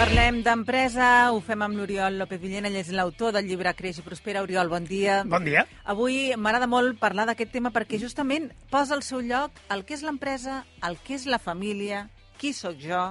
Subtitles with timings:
[0.00, 4.04] Parlem d'empresa, ho fem amb l'Oriol López Villena, ell és l'autor del llibre Creix i
[4.06, 4.40] Prospera.
[4.40, 5.18] Oriol, bon dia.
[5.28, 5.66] Bon dia.
[5.92, 10.04] Avui m'agrada molt parlar d'aquest tema perquè justament posa al seu lloc el que és
[10.06, 12.06] l'empresa, el que és la família,
[12.40, 13.02] qui sóc jo,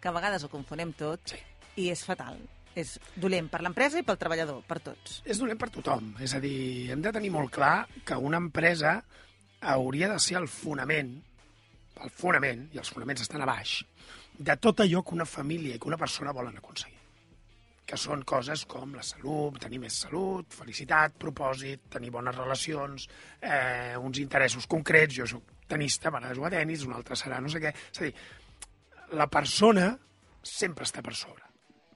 [0.00, 1.36] que a vegades ho confonem tot, Sí.
[1.84, 2.40] i és fatal.
[2.74, 5.20] És dolent per l'empresa i pel treballador, per tots.
[5.26, 6.14] És dolent per tothom.
[6.18, 9.02] És a dir, hem de tenir molt clar que una empresa
[9.60, 11.12] hauria de ser el fonament,
[12.00, 13.84] el fonament, i els fonaments estan a baix,
[14.38, 16.96] de tot allò que una família i que una persona volen aconseguir.
[17.88, 23.08] Que són coses com la salut, tenir més salut, felicitat, propòsit, tenir bones relacions,
[23.40, 25.16] eh, uns interessos concrets.
[25.16, 27.72] Jo soc tenista, m'agrada jugar a tenis, un altre serà no sé què.
[27.72, 28.12] És a dir,
[29.16, 29.90] la persona
[30.44, 31.48] sempre està per sobre,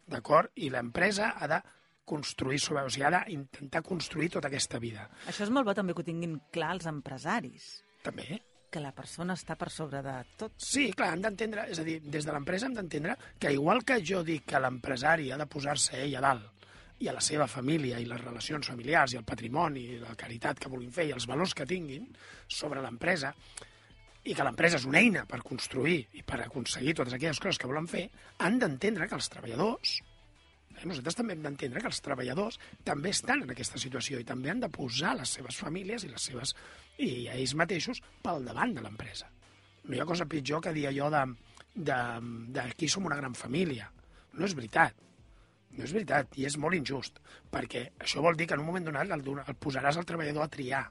[0.09, 0.51] d'acord?
[0.57, 1.61] I l'empresa ha de
[2.05, 5.07] construir sobre, o sigui, ha d'intentar construir tota aquesta vida.
[5.29, 8.41] Això és molt bo també que ho tinguin clar els empresaris, També,
[8.73, 10.55] que la persona està per sobre de tot.
[10.57, 14.01] Sí, clar, hem d'entendre, és a dir, des de l'empresa hem d'entendre que igual que
[14.01, 16.49] jo dic que l'empresari ha de posar-se ell a dalt
[17.03, 20.61] i a la seva família i les relacions familiars i el patrimoni i la caritat
[20.63, 22.07] que vulguin fer i els valors que tinguin
[22.47, 23.33] sobre l'empresa
[24.23, 27.71] i que l'empresa és una eina per construir i per aconseguir totes aquelles coses que
[27.71, 28.07] volen fer,
[28.39, 29.97] han d'entendre que els treballadors,
[30.85, 34.63] nosaltres també hem d'entendre que els treballadors també estan en aquesta situació i també han
[34.63, 36.55] de posar les seves famílies i les seves
[36.99, 39.31] i ells mateixos pel davant de l'empresa.
[39.85, 41.23] No hi ha cosa pitjor que dir allò de,
[41.75, 41.99] de,
[42.55, 43.91] de aquí som una gran família.
[44.39, 44.99] No és veritat.
[45.73, 47.17] No és veritat, i és molt injust,
[47.53, 50.53] perquè això vol dir que en un moment donat el, el posaràs al treballador a
[50.53, 50.83] triar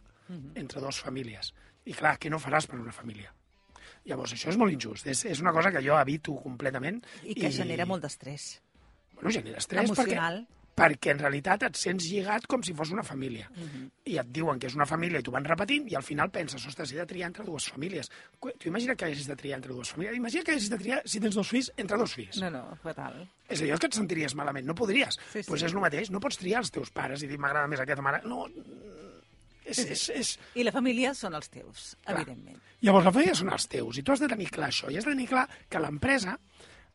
[0.57, 1.53] entre dues famílies.
[1.85, 3.29] I clar, què no faràs per una família?
[4.09, 5.05] Llavors, això és molt injust.
[5.11, 7.01] És, és una cosa que jo evito completament.
[7.21, 8.55] I que genera molt d'estrès.
[9.21, 10.41] Bueno, genera estrès Emocional.
[10.41, 13.49] perquè, perquè en realitat et sents lligat com si fos una família.
[13.53, 13.89] Mhm.
[14.05, 16.65] I et diuen que és una família i t'ho van repetint i al final penses,
[16.65, 18.09] ostres, he de triar entre dues famílies.
[18.57, 20.17] Tu imagina que hagis de triar entre dues famílies.
[20.17, 22.41] Imagina que hagis de triar, si tens dos fills, entre dos fills.
[22.41, 23.27] No, no, fatal.
[23.47, 24.65] És a dir, que et sentiries malament.
[24.65, 25.19] No podries.
[25.31, 25.49] Sí, sí.
[25.49, 26.09] pues és el mateix.
[26.09, 28.23] No pots triar els teus pares i dir m'agrada més aquesta mare.
[28.25, 28.47] No,
[29.65, 30.31] és, és, és...
[30.57, 32.15] I la família són els teus, Clar.
[32.17, 32.59] evidentment.
[32.81, 35.05] Llavors, la família són els teus, i tu has de tenir clar això, i has
[35.05, 36.37] de tenir clar que l'empresa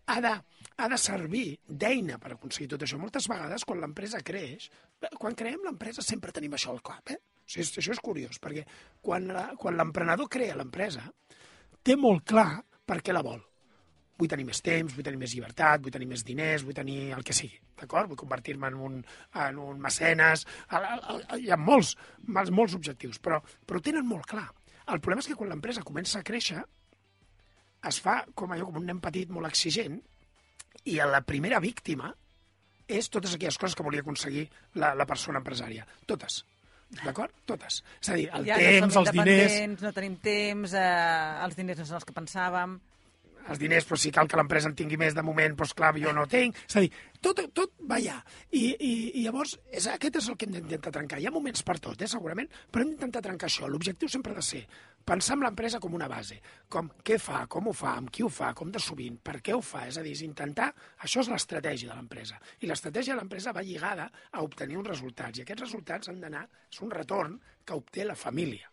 [0.06, 0.32] ha de,
[0.76, 2.98] ha de servir d'eina per aconseguir tot això.
[3.00, 4.68] Moltes vegades, quan l'empresa creix,
[5.18, 7.18] quan creem l'empresa sempre tenim això al cap, eh?
[7.46, 8.64] O sigui, això és curiós, perquè
[9.02, 9.28] quan,
[9.78, 11.04] l'emprenedor crea l'empresa,
[11.86, 12.50] té molt clar
[12.86, 13.38] per què la vol.
[14.16, 17.22] Vull tenir més temps, vull tenir més llibertat, vull tenir més diners, vull tenir el
[17.26, 18.08] que sigui, d'acord?
[18.10, 19.00] Vull convertir-me en, un,
[19.44, 20.46] en un mecenes...
[20.72, 21.92] Hi ha molts,
[22.24, 24.48] molts, molts objectius, però, però tenen molt clar.
[24.86, 26.64] El problema és que quan l'empresa comença a créixer,
[27.88, 29.98] es fa com allò, com un nen petit molt exigent,
[30.86, 32.12] i la primera víctima
[32.86, 34.44] és totes aquelles coses que volia aconseguir
[34.78, 35.86] la, la persona empresària.
[36.06, 36.44] Totes.
[37.00, 37.32] D'acord?
[37.50, 37.80] Totes.
[38.00, 39.56] És a dir, el ja temps, no els diners...
[39.82, 42.78] no tenim temps, eh, els diners no són els que pensàvem...
[43.50, 46.12] els diners, però si cal que l'empresa en tingui més de moment, doncs clar, jo
[46.16, 46.58] no tinc.
[46.66, 46.90] És a dir,
[47.22, 48.18] tot, tot va allà.
[48.50, 51.20] I, i, i llavors, és, aquest és el que hem d'intentar trencar.
[51.22, 53.70] Hi ha moments per tot, eh, segurament, però hem d'intentar trencar això.
[53.70, 54.62] L'objectiu sempre ha de ser
[55.06, 56.40] pensar en l'empresa com una base,
[56.72, 59.54] com què fa, com ho fa, amb qui ho fa, com de sovint, per què
[59.54, 60.72] ho fa, és a dir, és intentar...
[61.06, 62.40] Això és l'estratègia de l'empresa.
[62.60, 66.48] I l'estratègia de l'empresa va lligada a obtenir uns resultats, i aquests resultats han d'anar...
[66.66, 68.66] És un retorn que obté la família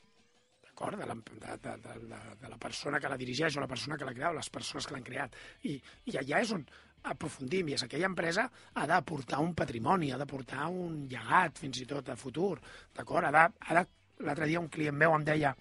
[0.74, 0.98] d'acord?
[1.00, 4.06] De, la, de, de, de, de, la persona que la dirigeix o la persona que
[4.06, 5.36] l'ha creat o les persones que l'han creat.
[5.70, 5.78] I,
[6.10, 6.66] I allà és on
[7.04, 11.86] aprofundim, i és aquella empresa ha d'aportar un patrimoni, ha d'aportar un llegat, fins i
[11.86, 12.58] tot, a futur,
[12.96, 13.30] d'acord?
[13.30, 13.86] Ha de...
[14.24, 15.56] L'altre dia un client meu em deia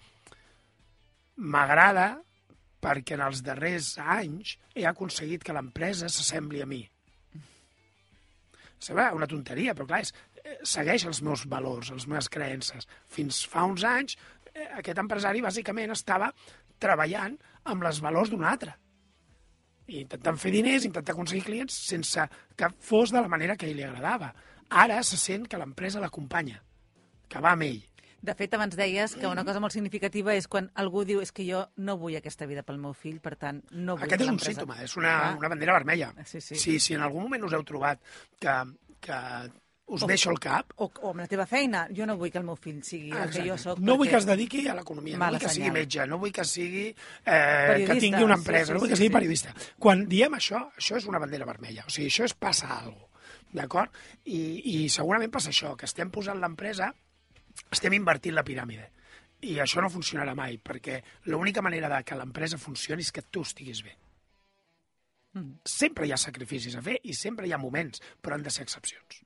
[1.35, 2.21] m'agrada
[2.83, 6.83] perquè en els darrers anys he aconseguit que l'empresa s'assembli a mi.
[8.83, 10.13] Sembla una tonteria, però clar, és,
[10.43, 12.87] eh, segueix els meus valors, les meves creences.
[13.09, 14.17] Fins fa uns anys,
[14.53, 16.31] aquest empresari bàsicament estava
[16.81, 17.37] treballant
[17.69, 18.75] amb els valors d'un altre.
[19.87, 23.71] I intentant fer diners, intentar aconseguir clients sense que fos de la manera que a
[23.71, 24.31] ell li agradava.
[24.69, 26.61] Ara se sent que l'empresa l'acompanya,
[27.27, 27.81] que va amb ell.
[28.23, 31.43] De fet, abans deies que una cosa molt significativa és quan algú diu és que
[31.43, 34.31] jo no vull aquesta vida pel meu fill, per tant, no vull Aquest que és
[34.31, 36.13] un símptoma, és una, una bandera vermella.
[36.23, 36.55] Sí, sí.
[36.55, 37.99] Si, si en algun moment us heu trobat
[38.39, 38.55] que,
[39.03, 39.19] que
[39.93, 41.85] us deixo el cap, O, o amb la teva feina.
[41.95, 43.79] Jo no vull que el meu fill sigui el que jo sóc.
[43.79, 46.45] no vull que es dediqui a l'economia, no vull que sigui metge, no vull que
[46.47, 49.17] sigui eh, que tingui una sí, empresa, sí, no vull que sí, sigui sí.
[49.19, 49.55] periodista.
[49.79, 53.09] Quan diem això, això és una bandera vermella, o sigui, això és passar alguna cosa,
[53.53, 54.03] d'acord?
[54.25, 54.41] I,
[54.73, 56.89] I segurament passa això, que estem posant l'empresa,
[57.71, 58.89] estem invertint la piràmide.
[59.43, 63.43] I això no funcionarà mai, perquè l'única manera de que l'empresa funcioni és que tu
[63.43, 63.93] estiguis bé.
[65.33, 65.59] Mm.
[65.65, 68.65] Sempre hi ha sacrificis a fer i sempre hi ha moments, però han de ser
[68.67, 69.23] excepcions.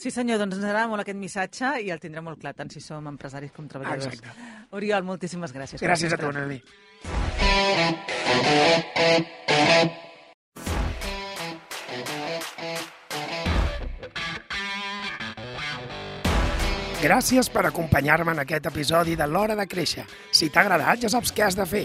[0.00, 2.80] Sí, senyor, doncs ens agrada molt aquest missatge i el tindrem molt clar, tant si
[2.80, 4.14] som empresaris com treballadors.
[4.16, 4.46] Exacte.
[4.78, 5.82] Oriol, moltíssimes gràcies.
[5.84, 6.30] Gràcies a tu.
[6.32, 6.56] Noemí.
[17.00, 20.08] Gràcies per acompanyar-me en aquest episodi de l'Hora de Créixer.
[20.32, 21.84] Si t'ha agradat, ja saps què has de fer.